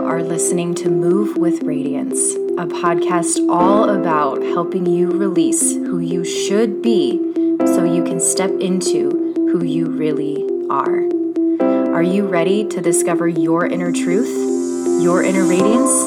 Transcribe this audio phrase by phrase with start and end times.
[0.00, 2.18] Are listening to Move with Radiance,
[2.56, 7.18] a podcast all about helping you release who you should be
[7.66, 11.02] so you can step into who you really are.
[11.94, 14.28] Are you ready to discover your inner truth,
[15.02, 16.04] your inner radiance?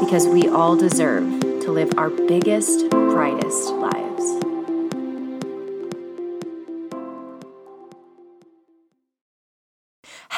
[0.00, 3.99] Because we all deserve to live our biggest, brightest lives.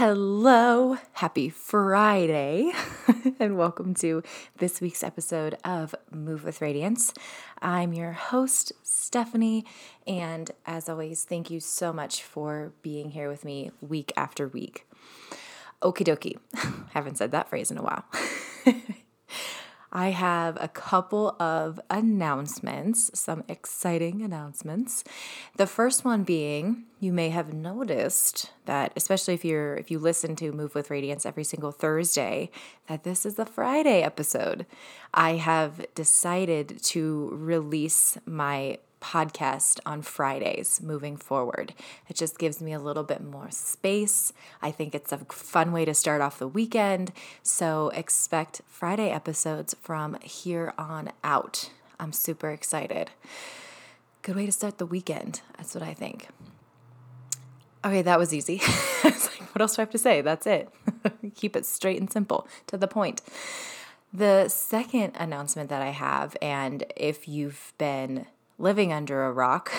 [0.04, 2.72] Hello, happy Friday,
[3.38, 4.24] and welcome to
[4.56, 7.14] this week's episode of Move with Radiance.
[7.60, 9.64] I'm your host, Stephanie,
[10.04, 14.88] and as always, thank you so much for being here with me week after week.
[15.82, 16.36] Okie dokie,
[16.94, 18.04] haven't said that phrase in a while.
[19.92, 25.04] I have a couple of announcements, some exciting announcements.
[25.56, 30.34] The first one being, you may have noticed that especially if you're if you listen
[30.36, 32.50] to Move with Radiance every single Thursday,
[32.86, 34.64] that this is the Friday episode.
[35.12, 41.74] I have decided to release my podcast on Fridays moving forward.
[42.08, 44.32] It just gives me a little bit more space.
[44.62, 47.12] I think it's a fun way to start off the weekend.
[47.42, 51.70] So expect Friday episodes from here on out.
[51.98, 53.10] I'm super excited.
[54.22, 55.40] Good way to start the weekend.
[55.56, 56.28] That's what I think.
[57.84, 58.58] Okay, that was easy.
[59.02, 60.20] what else do I have to say?
[60.20, 60.70] That's it.
[61.34, 63.20] Keep it straight and simple, to the point.
[64.12, 68.26] The second announcement that I have, and if you've been
[68.62, 69.72] living under a rock,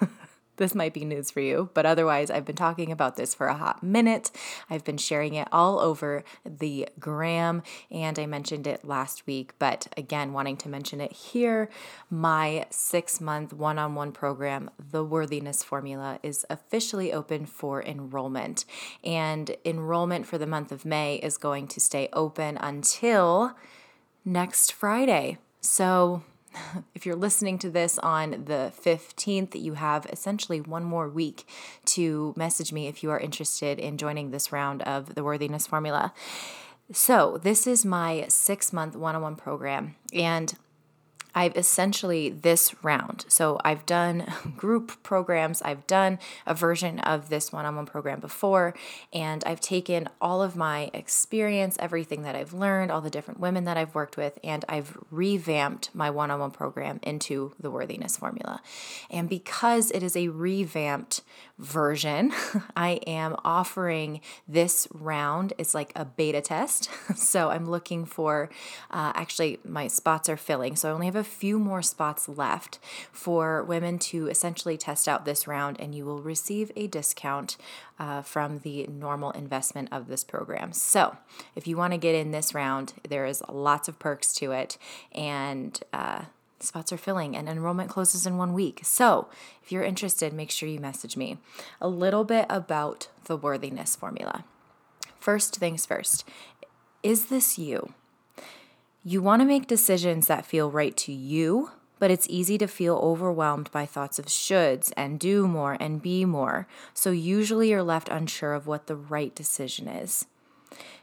[0.56, 3.54] this might be news for you, but otherwise, I've been talking about this for a
[3.54, 4.32] hot minute.
[4.68, 7.62] I've been sharing it all over the gram,
[7.92, 11.70] and I mentioned it last week, but again, wanting to mention it here.
[12.10, 18.64] My six month one on one program, The Worthiness Formula, is officially open for enrollment.
[19.04, 23.56] And enrollment for the month of May is going to stay open until
[24.24, 25.38] next Friday.
[25.60, 26.24] So,
[26.94, 31.46] if you're listening to this on the 15th, you have essentially one more week
[31.86, 36.12] to message me if you are interested in joining this round of the Worthiness Formula.
[36.92, 39.96] So, this is my six month one on one program.
[40.12, 40.54] And
[41.34, 43.24] I've essentially this round.
[43.28, 48.20] So I've done group programs, I've done a version of this one on one program
[48.20, 48.74] before,
[49.12, 53.64] and I've taken all of my experience, everything that I've learned, all the different women
[53.64, 58.16] that I've worked with, and I've revamped my one on one program into the worthiness
[58.16, 58.60] formula.
[59.10, 61.22] And because it is a revamped
[61.58, 62.32] version,
[62.76, 65.52] I am offering this round.
[65.58, 66.90] It's like a beta test.
[67.14, 68.50] So I'm looking for,
[68.90, 70.76] uh, actually, my spots are filling.
[70.76, 72.78] So I only have a few more spots left
[73.12, 77.56] for women to essentially test out this round, and you will receive a discount
[77.98, 80.72] uh, from the normal investment of this program.
[80.72, 81.16] So,
[81.56, 84.78] if you want to get in this round, there is lots of perks to it,
[85.12, 86.24] and uh,
[86.60, 88.80] spots are filling and enrollment closes in one week.
[88.82, 89.28] So,
[89.62, 91.38] if you're interested, make sure you message me.
[91.80, 94.44] A little bit about the worthiness formula.
[95.18, 96.24] First things first,
[97.02, 97.94] is this you?
[99.06, 102.96] You want to make decisions that feel right to you, but it's easy to feel
[102.96, 106.66] overwhelmed by thoughts of shoulds and do more and be more.
[106.94, 110.24] So usually you're left unsure of what the right decision is.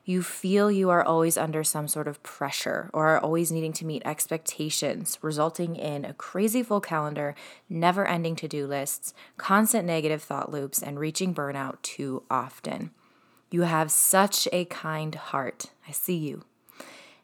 [0.04, 3.86] You feel you are always under some sort of pressure or are always needing to
[3.86, 7.36] meet expectations, resulting in a crazy full calendar,
[7.70, 12.90] never ending to do lists, constant negative thought loops, and reaching burnout too often.
[13.52, 15.68] You have such a kind heart.
[15.88, 16.46] I see you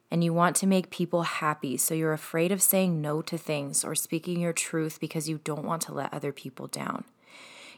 [0.10, 3.84] and you want to make people happy, so you're afraid of saying no to things
[3.84, 7.04] or speaking your truth because you don't want to let other people down.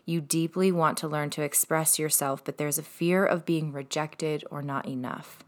[0.06, 4.44] You deeply want to learn to express yourself, but there's a fear of being rejected
[4.50, 5.40] or not enough.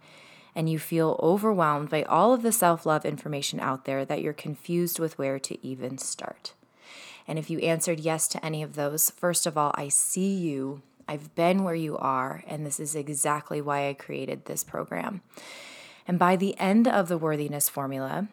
[0.53, 4.33] And you feel overwhelmed by all of the self love information out there that you're
[4.33, 6.53] confused with where to even start.
[7.27, 10.81] And if you answered yes to any of those, first of all, I see you.
[11.07, 15.21] I've been where you are, and this is exactly why I created this program.
[16.07, 18.27] And by the end of the worthiness formula,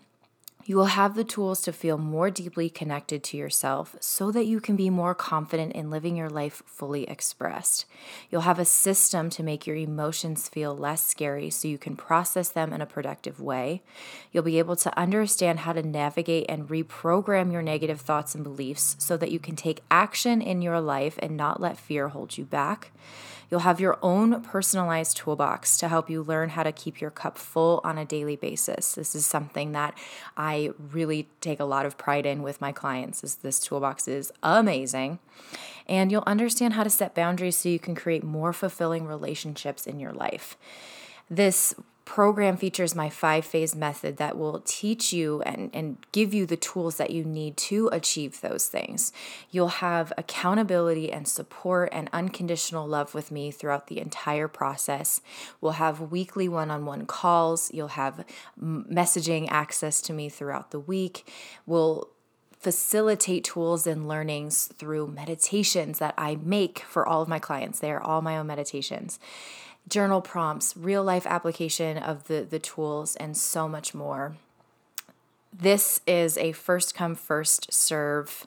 [0.68, 4.60] you will have the tools to feel more deeply connected to yourself so that you
[4.60, 7.86] can be more confident in living your life fully expressed.
[8.30, 12.50] You'll have a system to make your emotions feel less scary so you can process
[12.50, 13.80] them in a productive way.
[14.30, 18.94] You'll be able to understand how to navigate and reprogram your negative thoughts and beliefs
[18.98, 22.44] so that you can take action in your life and not let fear hold you
[22.44, 22.92] back.
[23.50, 27.38] You'll have your own personalized toolbox to help you learn how to keep your cup
[27.38, 28.92] full on a daily basis.
[28.92, 29.96] This is something that
[30.36, 34.32] I really take a lot of pride in with my clients is this toolbox is
[34.42, 35.18] amazing.
[35.86, 39.98] And you'll understand how to set boundaries so you can create more fulfilling relationships in
[39.98, 40.56] your life.
[41.30, 41.74] This
[42.08, 46.56] program features my five phase method that will teach you and, and give you the
[46.56, 49.12] tools that you need to achieve those things.
[49.50, 55.20] You'll have accountability and support and unconditional love with me throughout the entire process.
[55.60, 57.70] We'll have weekly one on one calls.
[57.74, 58.24] You'll have
[58.58, 61.30] messaging access to me throughout the week.
[61.66, 62.08] We'll
[62.58, 67.80] facilitate tools and learnings through meditations that I make for all of my clients.
[67.80, 69.20] They are all my own meditations
[69.88, 74.36] journal prompts, real life application of the, the tools, and so much more.
[75.52, 78.46] This is a first come, first serve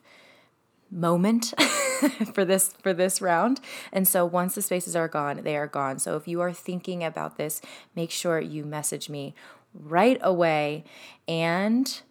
[0.91, 1.53] moment
[2.33, 3.61] for this for this round.
[3.93, 5.99] And so once the spaces are gone they are gone.
[5.99, 7.61] So if you are thinking about this
[7.95, 9.33] make sure you message me
[9.73, 10.83] right away.
[11.27, 12.01] And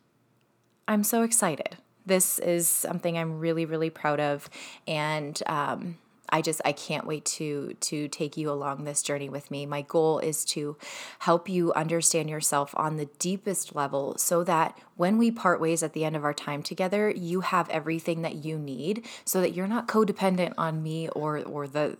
[0.88, 1.76] i'm so excited.
[2.06, 4.48] This is something i'm really really proud of.
[4.88, 5.98] And um,
[6.32, 9.66] I just I can't wait to to take you along this journey with me.
[9.66, 10.76] My goal is to
[11.20, 15.92] help you understand yourself on the deepest level so that when we part ways at
[15.92, 19.66] the end of our time together, you have everything that you need so that you're
[19.66, 21.96] not codependent on me or or the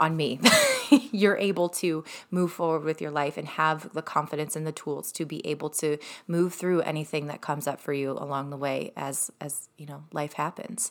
[0.00, 0.40] on me.
[1.12, 5.12] You're able to move forward with your life and have the confidence and the tools
[5.12, 8.92] to be able to move through anything that comes up for you along the way
[8.96, 10.90] as as you know life happens.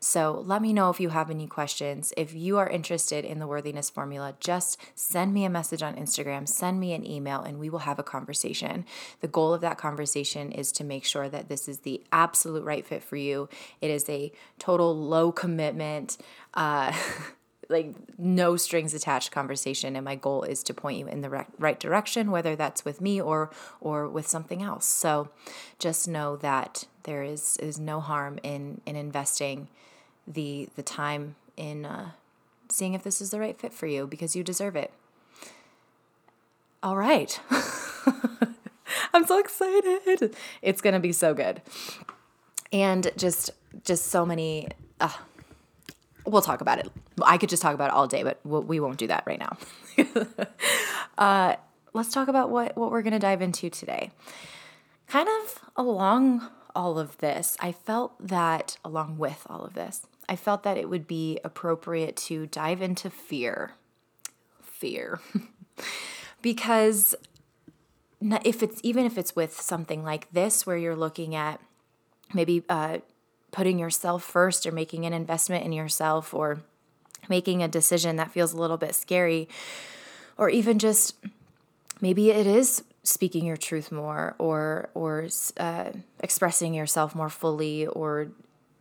[0.00, 2.12] So let me know if you have any questions.
[2.16, 6.48] If you are interested in the worthiness formula, just send me a message on Instagram,
[6.48, 8.84] send me an email and we will have a conversation.
[9.20, 12.84] The goal of that conversation is to make sure that this is the absolute right
[12.84, 13.48] fit for you.
[13.80, 16.16] It is a total low commitment
[16.54, 16.92] uh
[17.68, 21.80] like no strings attached conversation and my goal is to point you in the right
[21.80, 24.86] direction whether that's with me or or with something else.
[24.86, 25.30] So
[25.78, 29.68] just know that there is is no harm in in investing
[30.26, 32.10] the the time in uh,
[32.68, 34.92] seeing if this is the right fit for you because you deserve it.
[36.82, 37.40] All right.
[39.12, 40.36] I'm so excited.
[40.62, 41.62] It's gonna be so good.
[42.72, 43.50] And just
[43.84, 44.68] just so many
[45.00, 45.10] uh,
[46.26, 46.90] we'll talk about it.
[47.22, 49.56] I could just talk about it all day, but we won't do that right now.
[51.18, 51.56] uh,
[51.92, 54.10] let's talk about what, what we're going to dive into today.
[55.06, 60.36] Kind of along all of this, I felt that, along with all of this, I
[60.36, 63.72] felt that it would be appropriate to dive into fear.
[64.60, 65.20] Fear.
[66.42, 67.14] because
[68.44, 71.60] if it's even if it's with something like this where you're looking at
[72.34, 72.98] maybe uh,
[73.56, 76.60] putting yourself first or making an investment in yourself or
[77.26, 79.48] making a decision that feels a little bit scary
[80.36, 81.16] or even just
[82.02, 85.26] maybe it is speaking your truth more or or
[85.56, 88.28] uh, expressing yourself more fully or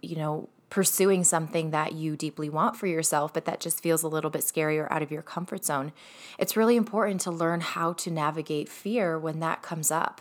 [0.01, 4.09] you know pursuing something that you deeply want for yourself but that just feels a
[4.09, 5.93] little bit scary or out of your comfort zone.
[6.37, 10.19] It's really important to learn how to navigate fear when that comes up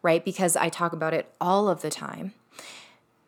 [0.00, 0.24] right?
[0.24, 2.32] Because i talk about it all of the time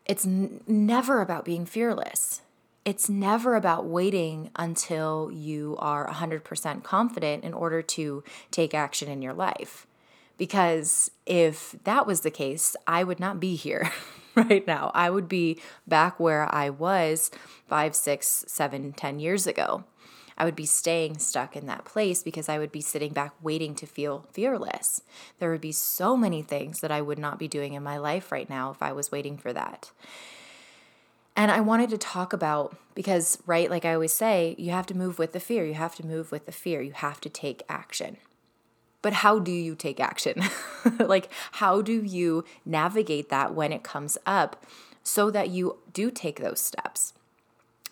[0.06, 2.42] it's n- never about being fearless.
[2.84, 9.22] It's never about waiting until you are 100% confident in order to take action in
[9.22, 9.86] your life.
[10.36, 13.90] Because if that was the case, I would not be here
[14.34, 14.90] right now.
[14.94, 17.30] I would be back where I was
[17.66, 19.84] five, six, seven, ten years ago.
[20.36, 23.74] I would be staying stuck in that place because I would be sitting back waiting
[23.76, 25.02] to feel fearless.
[25.38, 28.32] There would be so many things that I would not be doing in my life
[28.32, 29.90] right now if I was waiting for that.
[31.36, 34.96] And I wanted to talk about because, right, like I always say, you have to
[34.96, 35.64] move with the fear.
[35.64, 36.80] You have to move with the fear.
[36.80, 38.18] You have to take action.
[39.02, 40.42] But how do you take action?
[40.98, 44.64] like, how do you navigate that when it comes up
[45.02, 47.12] so that you do take those steps?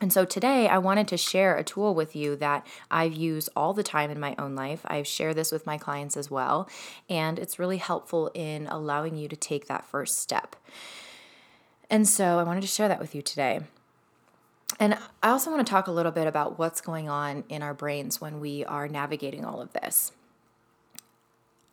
[0.02, 3.72] And so today I wanted to share a tool with you that I've used all
[3.72, 4.80] the time in my own life.
[4.84, 6.68] I've shared this with my clients as well,
[7.08, 10.56] and it's really helpful in allowing you to take that first step.
[11.88, 13.60] And so I wanted to share that with you today.
[14.80, 17.72] And I also want to talk a little bit about what's going on in our
[17.72, 20.10] brains when we are navigating all of this.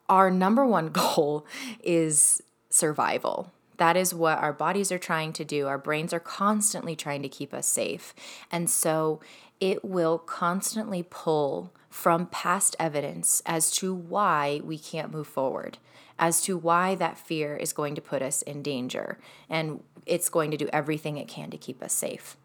[0.08, 1.48] Our number one goal
[1.84, 3.52] is survival.
[3.80, 5.68] That is what our bodies are trying to do.
[5.68, 8.14] Our brains are constantly trying to keep us safe.
[8.52, 9.22] And so
[9.60, 15.78] it will constantly pull from past evidence as to why we can't move forward,
[16.20, 19.18] as to why that fear is going to put us in danger.
[19.50, 22.36] And it's going to do everything it can to keep us safe.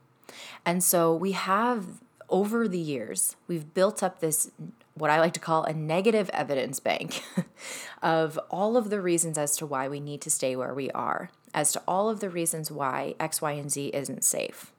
[0.64, 4.50] And so we have over the years, we've built up this,
[4.94, 7.22] what I like to call a negative evidence bank
[8.02, 11.30] of all of the reasons as to why we need to stay where we are,
[11.52, 14.72] as to all of the reasons why X, Y, and Z isn't safe.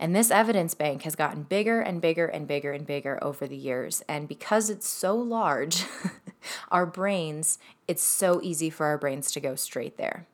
[0.00, 3.56] And this evidence bank has gotten bigger and bigger and bigger and bigger over the
[3.56, 4.02] years.
[4.08, 5.84] And because it's so large,
[6.70, 10.26] our brains, it's so easy for our brains to go straight there.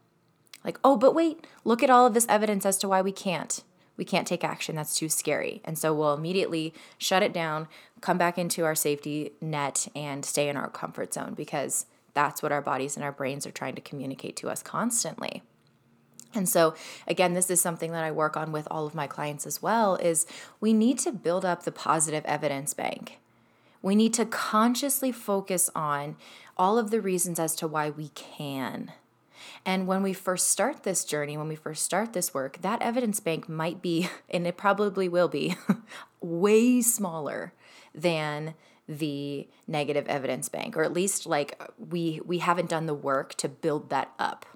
[0.64, 3.62] Like, oh, but wait, look at all of this evidence as to why we can't.
[3.96, 4.76] We can't take action.
[4.76, 5.62] That's too scary.
[5.64, 7.68] And so we'll immediately shut it down,
[8.00, 12.52] come back into our safety net, and stay in our comfort zone because that's what
[12.52, 15.42] our bodies and our brains are trying to communicate to us constantly.
[16.34, 16.74] And so
[17.06, 19.96] again this is something that I work on with all of my clients as well
[19.96, 20.26] is
[20.60, 23.18] we need to build up the positive evidence bank.
[23.82, 26.16] We need to consciously focus on
[26.56, 28.92] all of the reasons as to why we can.
[29.64, 33.20] And when we first start this journey, when we first start this work, that evidence
[33.20, 35.56] bank might be, and it probably will be,
[36.20, 37.52] way smaller
[37.94, 38.54] than
[38.88, 43.48] the negative evidence bank or at least like we we haven't done the work to
[43.48, 44.46] build that up.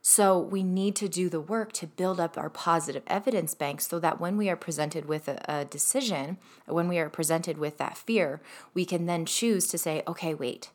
[0.00, 3.98] So we need to do the work to build up our positive evidence bank so
[3.98, 7.98] that when we are presented with a, a decision, when we are presented with that
[7.98, 8.40] fear,
[8.72, 10.70] we can then choose to say, okay, wait,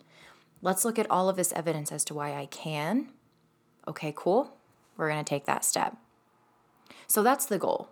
[0.64, 3.10] let's look at all of this evidence as to why I can.
[3.88, 4.56] Okay, cool.
[4.98, 5.98] We're going to take that step.
[7.06, 7.90] So that's the goal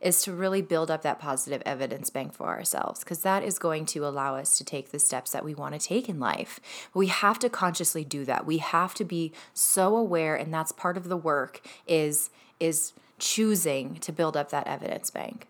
[0.00, 3.84] is to really build up that positive evidence bank for ourselves because that is going
[3.84, 6.58] to allow us to take the steps that we want to take in life.
[6.94, 8.46] We have to consciously do that.
[8.46, 13.96] We have to be so aware and that's part of the work is is choosing
[13.96, 15.48] to build up that evidence bank.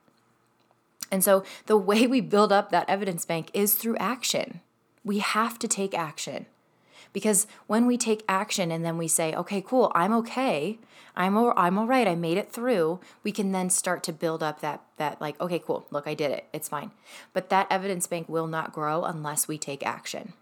[1.12, 4.60] And so the way we build up that evidence bank is through action.
[5.04, 6.46] We have to take action.
[7.12, 10.78] Because when we take action and then we say, okay, cool, I'm okay,
[11.16, 14.42] I'm all, I'm all right, I made it through, we can then start to build
[14.42, 16.92] up that, that, like, okay, cool, look, I did it, it's fine.
[17.32, 20.34] But that evidence bank will not grow unless we take action.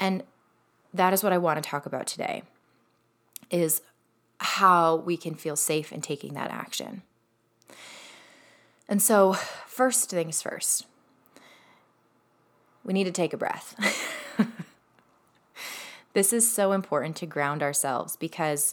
[0.00, 0.22] And
[0.94, 2.42] that is what I want to talk about today
[3.50, 3.82] is
[4.38, 7.02] how we can feel safe in taking that action.
[8.88, 9.34] And so,
[9.66, 10.86] first things first,
[12.84, 13.74] we need to take a breath.
[16.16, 18.72] This is so important to ground ourselves because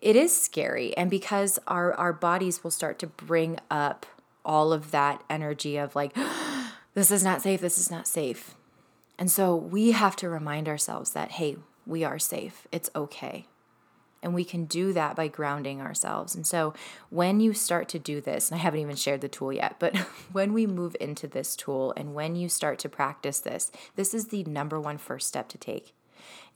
[0.00, 4.04] it is scary and because our our bodies will start to bring up
[4.44, 6.12] all of that energy of like
[6.94, 8.56] this is not safe, this is not safe.
[9.16, 11.56] And so we have to remind ourselves that hey,
[11.86, 12.66] we are safe.
[12.72, 13.46] It's okay.
[14.20, 16.34] And we can do that by grounding ourselves.
[16.34, 16.74] And so
[17.10, 19.96] when you start to do this, and I haven't even shared the tool yet, but
[20.32, 24.28] when we move into this tool and when you start to practice this, this is
[24.28, 25.94] the number one first step to take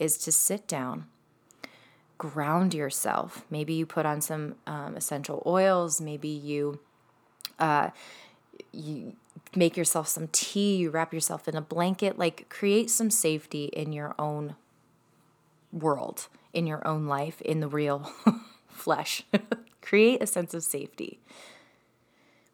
[0.00, 1.06] is to sit down,
[2.18, 3.44] ground yourself.
[3.50, 6.00] Maybe you put on some um, essential oils.
[6.00, 6.80] Maybe you
[7.58, 7.90] uh,
[8.72, 9.14] you
[9.54, 10.76] make yourself some tea.
[10.76, 12.18] You wrap yourself in a blanket.
[12.18, 14.56] Like create some safety in your own
[15.72, 18.10] world, in your own life, in the real
[18.68, 19.22] flesh.
[19.82, 21.20] create a sense of safety.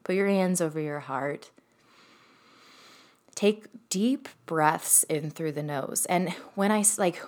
[0.05, 1.51] Put your hands over your heart
[3.37, 6.07] take deep breaths in through the nose.
[6.07, 7.23] And when I like,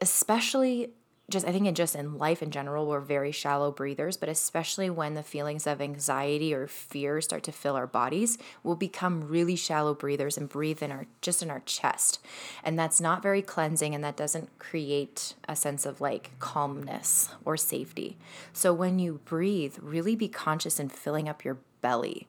[0.00, 0.90] especially
[1.30, 4.90] just I think in just in life in general, we're very shallow breathers, but especially
[4.90, 9.56] when the feelings of anxiety or fear start to fill our bodies, we'll become really
[9.56, 12.22] shallow breathers and breathe in our just in our chest.
[12.62, 17.56] And that's not very cleansing and that doesn't create a sense of like calmness or
[17.56, 18.18] safety.
[18.52, 22.26] So when you breathe, really be conscious in filling up your belly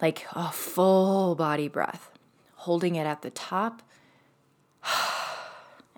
[0.00, 2.10] like a full body breath,
[2.54, 3.82] holding it at the top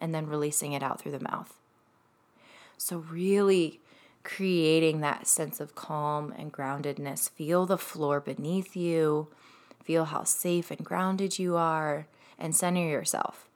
[0.01, 1.55] and then releasing it out through the mouth.
[2.79, 3.81] So, really
[4.23, 7.31] creating that sense of calm and groundedness.
[7.31, 9.29] Feel the floor beneath you,
[9.83, 12.07] feel how safe and grounded you are,
[12.39, 13.49] and center yourself.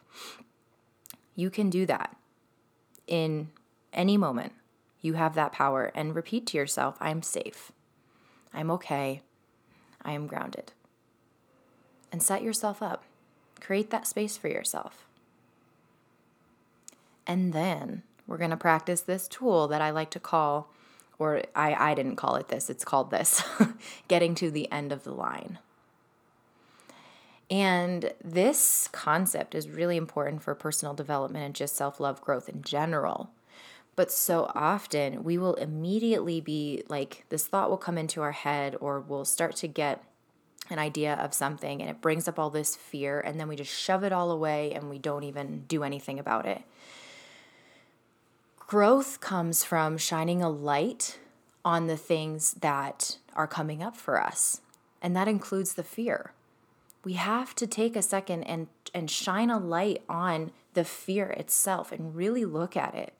[1.34, 2.16] You can do that
[3.06, 3.50] in
[3.92, 4.52] any moment.
[5.00, 7.72] You have that power, and repeat to yourself I'm safe.
[8.52, 9.22] I'm okay.
[10.02, 10.72] I am grounded.
[12.10, 13.04] And set yourself up.
[13.60, 15.06] Create that space for yourself.
[17.26, 20.70] And then we're going to practice this tool that I like to call,
[21.18, 23.42] or I, I didn't call it this, it's called this
[24.08, 25.58] getting to the end of the line.
[27.50, 32.62] And this concept is really important for personal development and just self love growth in
[32.62, 33.30] general.
[33.96, 38.76] But so often we will immediately be like, this thought will come into our head,
[38.80, 40.02] or we'll start to get
[40.70, 43.72] an idea of something and it brings up all this fear, and then we just
[43.72, 46.62] shove it all away and we don't even do anything about it.
[48.74, 51.20] Growth comes from shining a light
[51.64, 54.62] on the things that are coming up for us,
[55.00, 56.32] and that includes the fear.
[57.04, 61.92] We have to take a second and, and shine a light on the fear itself
[61.92, 63.14] and really look at it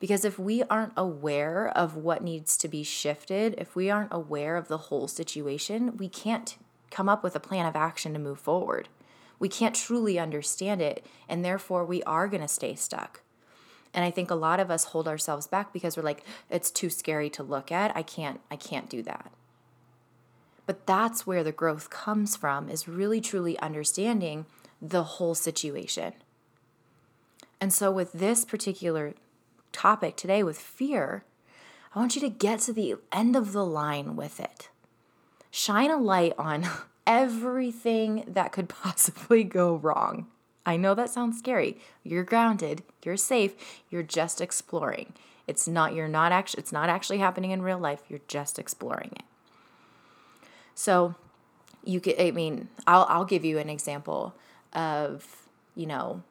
[0.00, 4.56] Because if we aren't aware of what needs to be shifted, if we aren't aware
[4.56, 6.56] of the whole situation, we can't
[6.90, 8.88] come up with a plan of action to move forward.
[9.38, 13.22] We can't truly understand it, and therefore we are going to stay stuck.
[13.94, 16.90] And I think a lot of us hold ourselves back because we're like it's too
[16.90, 17.96] scary to look at.
[17.96, 19.32] I can't I can't do that.
[20.66, 24.44] But that's where the growth comes from is really truly understanding
[24.82, 26.12] the whole situation.
[27.60, 29.14] And so with this particular
[29.72, 31.24] topic today with fear,
[31.94, 34.68] I want you to get to the end of the line with it.
[35.50, 36.66] Shine a light on
[37.06, 40.26] everything that could possibly go wrong.
[40.68, 41.78] I know that sounds scary.
[42.04, 43.54] You're grounded, you're safe,
[43.88, 45.14] you're just exploring.
[45.46, 48.02] It's not you're not actually it's not actually happening in real life.
[48.10, 49.24] You're just exploring it.
[50.74, 51.14] So,
[51.84, 54.34] you could I mean, I'll I'll give you an example
[54.74, 56.22] of, you know,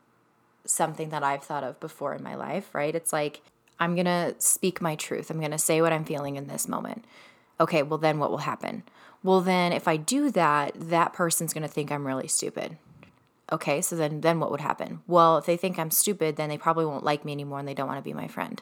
[0.65, 2.93] something that I've thought of before in my life, right?
[2.93, 3.41] It's like
[3.79, 5.31] I'm going to speak my truth.
[5.31, 7.05] I'm going to say what I'm feeling in this moment.
[7.59, 8.83] Okay, well then what will happen?
[9.23, 12.77] Well then if I do that, that person's going to think I'm really stupid.
[13.51, 15.01] Okay, so then then what would happen?
[15.07, 17.73] Well, if they think I'm stupid, then they probably won't like me anymore and they
[17.73, 18.61] don't want to be my friend.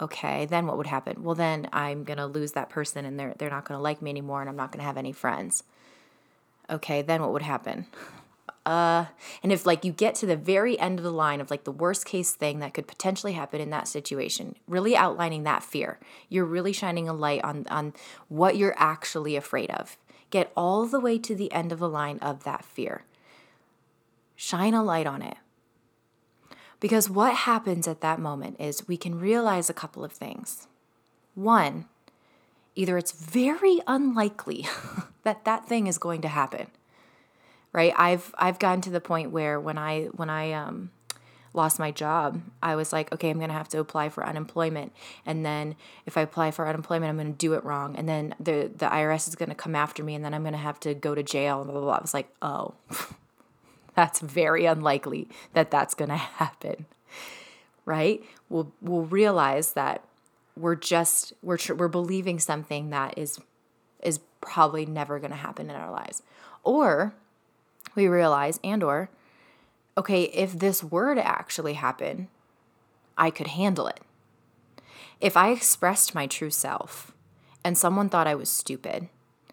[0.00, 1.22] Okay, then what would happen?
[1.22, 4.02] Well, then I'm going to lose that person and they're they're not going to like
[4.02, 5.62] me anymore and I'm not going to have any friends.
[6.68, 7.86] Okay, then what would happen?
[8.66, 9.04] Uh,
[9.42, 11.70] and if like you get to the very end of the line of like the
[11.70, 15.98] worst case thing that could potentially happen in that situation, really outlining that fear,
[16.30, 17.92] you're really shining a light on on
[18.28, 19.98] what you're actually afraid of.
[20.30, 23.04] Get all the way to the end of the line of that fear
[24.36, 25.36] shine a light on it.
[26.80, 30.68] Because what happens at that moment is we can realize a couple of things.
[31.34, 31.86] One,
[32.74, 34.66] either it's very unlikely
[35.22, 36.66] that that thing is going to happen.
[37.72, 37.92] Right?
[37.96, 40.90] I've I've gotten to the point where when I when I um
[41.54, 44.92] lost my job, I was like, okay, I'm going to have to apply for unemployment.
[45.24, 47.96] And then if I apply for unemployment, I'm going to do it wrong.
[47.96, 50.52] And then the, the IRS is going to come after me and then I'm going
[50.52, 51.96] to have to go to jail and blah, blah, blah.
[51.96, 52.74] I was like, oh,
[53.94, 56.86] that's very unlikely that that's going to happen.
[57.84, 58.22] Right?
[58.48, 60.04] We'll we'll realize that
[60.56, 63.40] we're just we're we're believing something that is
[64.02, 66.22] is probably never going to happen in our lives.
[66.62, 67.14] Or
[67.94, 69.10] we realize and or
[69.96, 72.28] okay, if this were to actually happen,
[73.16, 74.00] I could handle it.
[75.20, 77.12] If I expressed my true self
[77.64, 79.08] and someone thought I was stupid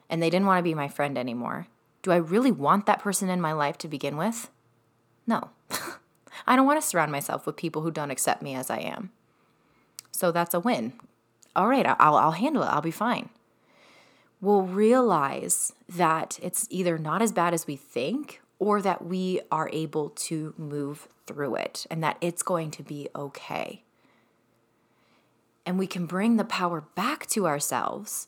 [0.09, 1.67] and they didn't want to be my friend anymore,
[2.01, 4.49] do I really want that person in my life to begin with?
[5.27, 5.49] No.
[6.47, 9.11] I don't want to surround myself with people who don't accept me as I am.
[10.11, 10.93] So that's a win.
[11.55, 12.67] All right, I'll, I'll handle it.
[12.67, 13.29] I'll be fine.
[14.39, 19.69] We'll realize that it's either not as bad as we think or that we are
[19.71, 23.83] able to move through it and that it's going to be okay.
[25.65, 28.27] And we can bring the power back to ourselves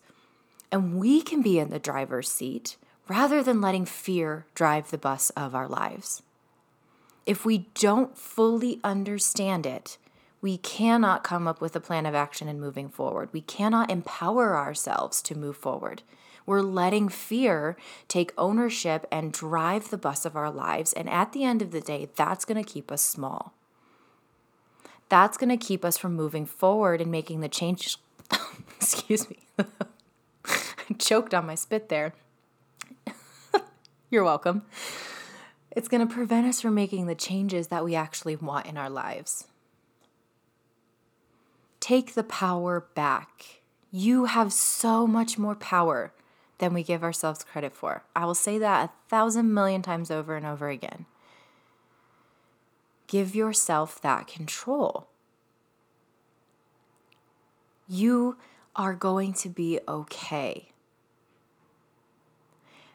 [0.72, 5.30] and we can be in the driver's seat rather than letting fear drive the bus
[5.32, 6.22] of our lives.
[7.26, 9.98] If we don't fully understand it,
[10.42, 13.30] we cannot come up with a plan of action and moving forward.
[13.32, 16.04] We cannot empower ourselves to move forward.
[16.46, 17.78] We're letting fear
[18.10, 20.92] take ownership and drive the bus of our lives.
[20.92, 23.54] And at the end of the day, that's going to keep us small.
[25.08, 27.98] That's going to keep us from moving forward and making the change.
[28.76, 29.38] Excuse me.
[30.46, 32.14] I choked on my spit there.
[34.14, 34.62] You're welcome.
[35.72, 38.88] It's going to prevent us from making the changes that we actually want in our
[38.88, 39.48] lives.
[41.80, 43.62] Take the power back.
[43.90, 46.14] You have so much more power
[46.60, 48.04] than we give ourselves credit for.
[48.16, 51.08] I will say that a thousand million times over and over again.
[53.08, 55.08] Give yourself that control.
[57.88, 58.38] You
[58.76, 60.73] are going to be okay.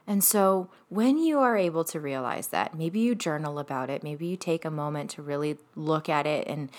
[0.09, 4.27] And so, when you are able to realize that, maybe you journal about it, maybe
[4.27, 6.71] you take a moment to really look at it and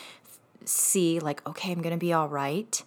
[0.65, 2.81] see, like, okay, I'm going to be all right,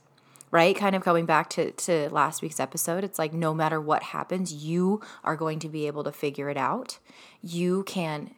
[0.50, 0.74] right?
[0.74, 4.52] Kind of going back to, to last week's episode, it's like no matter what happens,
[4.52, 6.98] you are going to be able to figure it out.
[7.40, 8.34] You can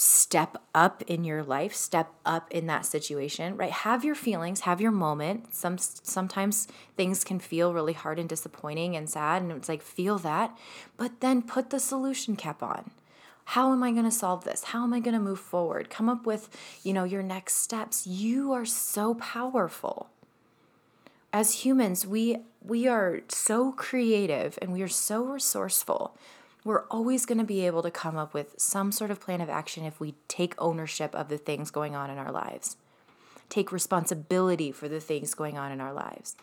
[0.00, 3.70] step up in your life, step up in that situation, right?
[3.70, 5.54] Have your feelings, have your moment.
[5.54, 10.16] Some sometimes things can feel really hard and disappointing and sad and it's like feel
[10.18, 10.56] that,
[10.96, 12.90] but then put the solution cap on.
[13.44, 14.64] How am I going to solve this?
[14.64, 15.90] How am I going to move forward?
[15.90, 16.48] Come up with,
[16.82, 18.06] you know, your next steps.
[18.06, 20.08] You are so powerful.
[21.32, 26.16] As humans, we we are so creative and we are so resourceful
[26.64, 29.48] we're always going to be able to come up with some sort of plan of
[29.48, 32.76] action if we take ownership of the things going on in our lives.
[33.48, 36.36] take responsibility for the things going on in our lives.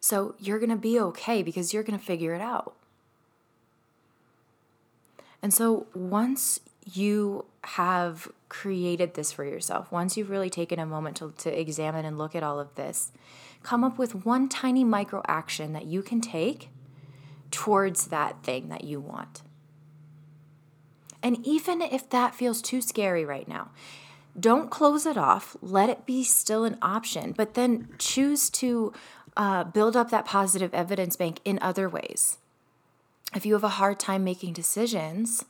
[0.00, 2.74] So you're going to be okay because you're going to figure it out.
[5.42, 6.60] And so once
[6.92, 12.04] you have created this for yourself, once you've really taken a moment to, to examine
[12.04, 13.10] and look at all of this,
[13.64, 16.68] come up with one tiny micro action that you can take
[17.50, 19.42] towards that thing that you want.
[21.22, 23.70] And even if that feels too scary right now,
[24.38, 25.56] don't close it off.
[25.60, 28.92] Let it be still an option, but then choose to
[29.36, 32.38] uh, build up that positive evidence bank in other ways.
[33.34, 35.44] If you have a hard time making decisions,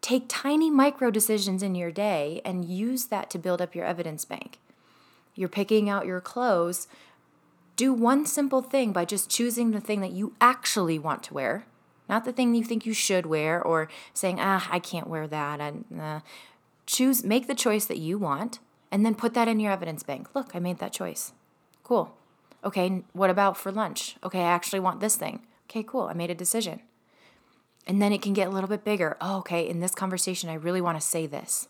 [0.00, 4.24] take tiny micro decisions in your day and use that to build up your evidence
[4.24, 4.58] bank.
[5.34, 6.88] You're picking out your clothes.
[7.80, 11.64] Do one simple thing by just choosing the thing that you actually want to wear,
[12.10, 15.62] not the thing you think you should wear or saying, ah, I can't wear that.
[15.62, 16.20] And uh,
[16.84, 18.58] choose, make the choice that you want,
[18.92, 20.28] and then put that in your evidence bank.
[20.34, 21.32] Look, I made that choice.
[21.82, 22.14] Cool.
[22.62, 24.16] Okay, what about for lunch?
[24.22, 25.40] Okay, I actually want this thing.
[25.64, 26.02] Okay, cool.
[26.02, 26.82] I made a decision.
[27.86, 29.16] And then it can get a little bit bigger.
[29.22, 31.68] Oh, okay, in this conversation, I really want to say this.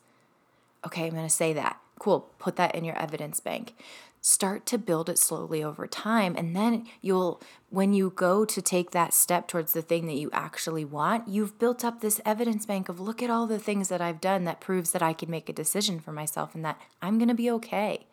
[0.84, 1.78] Okay, I'm going to say that.
[2.00, 2.28] Cool.
[2.40, 3.74] Put that in your evidence bank.
[4.22, 6.34] Start to build it slowly over time.
[6.36, 10.28] And then you'll, when you go to take that step towards the thing that you
[10.32, 14.02] actually want, you've built up this evidence bank of look at all the things that
[14.02, 17.16] I've done that proves that I can make a decision for myself and that I'm
[17.16, 18.06] going to be okay.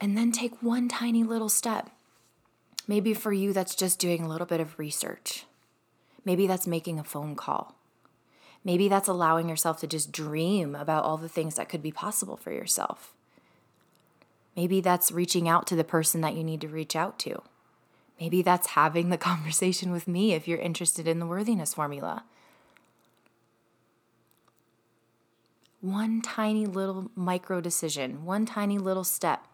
[0.00, 1.90] And then take one tiny little step.
[2.86, 5.44] Maybe for you, that's just doing a little bit of research.
[6.24, 7.74] Maybe that's making a phone call.
[8.64, 12.36] Maybe that's allowing yourself to just dream about all the things that could be possible
[12.36, 13.12] for yourself.
[14.56, 17.42] Maybe that's reaching out to the person that you need to reach out to.
[18.20, 22.24] Maybe that's having the conversation with me if you're interested in the worthiness formula.
[25.80, 29.46] One tiny little micro decision, one tiny little step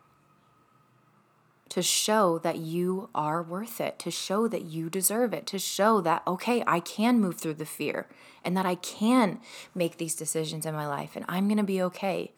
[1.71, 6.01] to show that you are worth it, to show that you deserve it, to show
[6.01, 8.07] that, okay, I can move through the fear
[8.45, 9.41] and that I can
[9.75, 12.33] make these decisions in my life and I'm going to be okay.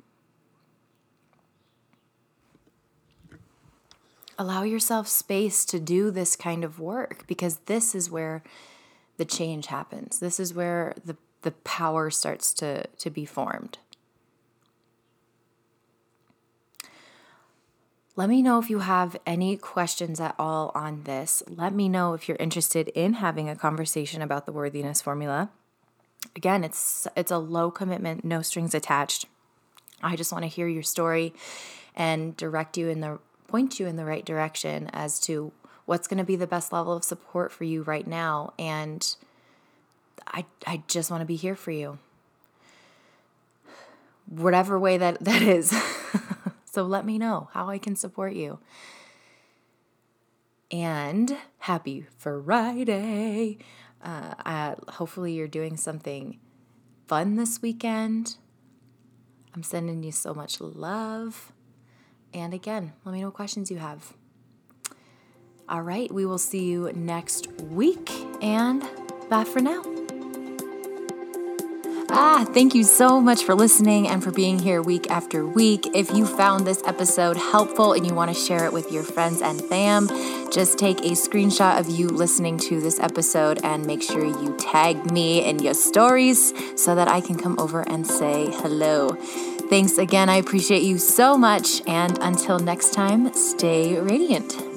[4.40, 8.42] Allow yourself space to do this kind of work because this is where
[9.18, 10.18] the change happens.
[10.18, 13.76] This is where the, the power starts to, to be formed.
[18.16, 21.42] Let me know if you have any questions at all on this.
[21.46, 25.50] Let me know if you're interested in having a conversation about the worthiness formula.
[26.35, 29.26] Again, it's it's a low commitment, no strings attached.
[30.03, 31.35] I just want to hear your story
[31.94, 33.18] and direct you in the
[33.50, 35.52] point you in the right direction as to
[35.86, 39.16] what's going to be the best level of support for you right now and
[40.26, 41.98] I I just want to be here for you.
[44.28, 45.74] Whatever way that that is.
[46.72, 48.60] So let me know how I can support you.
[50.70, 53.58] And happy Friday.
[54.02, 56.38] Uh, uh, hopefully, you're doing something
[57.08, 58.36] fun this weekend.
[59.52, 61.52] I'm sending you so much love.
[62.32, 64.14] And again, let me know what questions you have.
[65.68, 68.10] All right, we will see you next week,
[68.42, 68.82] and
[69.28, 69.84] bye for now.
[72.12, 75.86] Ah, thank you so much for listening and for being here week after week.
[75.94, 79.40] If you found this episode helpful and you want to share it with your friends
[79.40, 80.08] and fam,
[80.50, 85.10] just take a screenshot of you listening to this episode and make sure you tag
[85.12, 89.10] me in your stories so that I can come over and say hello.
[89.70, 90.28] Thanks again.
[90.28, 91.82] I appreciate you so much.
[91.86, 94.69] And until next time, stay radiant.